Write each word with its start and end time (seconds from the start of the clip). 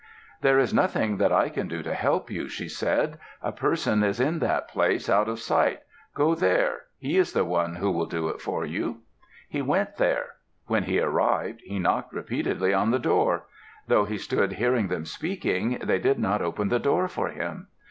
"There 0.41 0.57
is 0.57 0.73
nothing 0.73 1.17
that 1.17 1.31
I 1.31 1.47
can 1.49 1.67
do 1.67 1.83
to 1.83 1.93
help 1.93 2.31
you," 2.31 2.47
she 2.49 2.67
said. 2.67 3.19
"A 3.43 3.51
person 3.51 4.01
is 4.03 4.19
in 4.19 4.39
that 4.39 4.67
place, 4.67 5.07
out 5.07 5.29
of 5.29 5.39
sight. 5.39 5.81
Go 6.15 6.33
there. 6.33 6.85
He 6.97 7.19
is 7.19 7.33
the 7.33 7.45
one 7.45 7.75
who 7.75 7.91
will 7.91 8.07
do 8.07 8.27
it 8.29 8.41
for 8.41 8.65
you." 8.65 9.01
He 9.47 9.61
went 9.61 9.97
there. 9.97 10.29
When 10.65 10.85
he 10.85 10.99
arrived, 10.99 11.61
he 11.63 11.77
knocked 11.77 12.13
repeatedly 12.13 12.73
on 12.73 12.89
the 12.89 12.97
door. 12.97 13.43
Though 13.87 14.05
he 14.05 14.17
stood 14.17 14.53
hearing 14.53 14.87
them 14.87 15.05
speaking, 15.05 15.77
they 15.83 15.99
did 15.99 16.17
not 16.17 16.41
open 16.41 16.69
the 16.69 16.79
door 16.79 17.07
for 17.07 17.27
him. 17.27 17.67